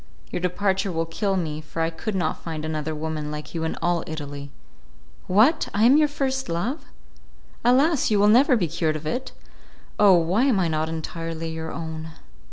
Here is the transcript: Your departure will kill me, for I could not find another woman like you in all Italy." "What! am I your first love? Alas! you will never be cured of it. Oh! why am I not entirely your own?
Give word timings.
Your 0.31 0.39
departure 0.39 0.91
will 0.91 1.05
kill 1.05 1.37
me, 1.37 1.61
for 1.61 1.79
I 1.79 1.91
could 1.91 2.15
not 2.15 2.41
find 2.41 2.65
another 2.65 2.95
woman 2.95 3.29
like 3.29 3.53
you 3.53 3.63
in 3.63 3.75
all 3.83 4.03
Italy." 4.07 4.49
"What! 5.27 5.69
am 5.75 5.93
I 5.93 5.95
your 5.95 6.07
first 6.07 6.49
love? 6.49 6.85
Alas! 7.63 8.09
you 8.09 8.17
will 8.19 8.27
never 8.27 8.55
be 8.57 8.67
cured 8.67 8.95
of 8.95 9.05
it. 9.05 9.31
Oh! 9.99 10.15
why 10.15 10.45
am 10.45 10.59
I 10.59 10.67
not 10.69 10.89
entirely 10.89 11.51
your 11.51 11.71
own? 11.71 12.13